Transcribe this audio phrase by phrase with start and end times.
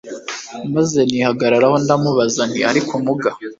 [0.75, 3.29] maze nihagararaho ndamubaza nti ariko muga